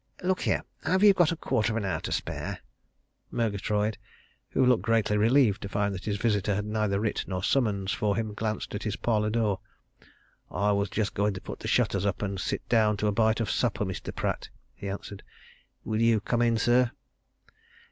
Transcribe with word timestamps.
Look 0.23 0.41
here! 0.41 0.63
have 0.83 1.03
you 1.03 1.13
got 1.13 1.31
a 1.31 1.35
quarter 1.35 1.71
of 1.73 1.77
an 1.77 1.85
hour 1.85 1.99
to 1.99 2.11
spare?" 2.11 2.61
Murgatroyd, 3.29 3.99
who 4.49 4.65
looked 4.65 4.81
greatly 4.81 5.15
relieved 5.15 5.61
to 5.61 5.69
find 5.69 5.93
that 5.93 6.05
his 6.05 6.17
visitor 6.17 6.55
had 6.55 6.65
neither 6.65 6.99
writ 6.99 7.23
nor 7.27 7.43
summons 7.43 7.91
for 7.91 8.15
him, 8.15 8.33
glanced 8.33 8.73
at 8.73 8.81
his 8.81 8.95
parlour 8.95 9.29
door. 9.29 9.59
"I 10.49 10.71
was 10.71 10.89
just 10.89 11.13
going 11.13 11.35
to 11.35 11.41
put 11.41 11.59
the 11.59 11.67
shutters 11.67 12.07
up, 12.07 12.23
and 12.23 12.41
sit 12.41 12.67
down 12.67 12.97
to 12.97 13.05
a 13.05 13.11
bite 13.11 13.41
of 13.41 13.51
supper, 13.51 13.85
Mr. 13.85 14.11
Pratt," 14.11 14.49
he 14.73 14.89
answered. 14.89 15.21
"Will 15.83 16.01
you 16.01 16.19
come 16.19 16.41
in, 16.41 16.57
sir?" 16.57 16.89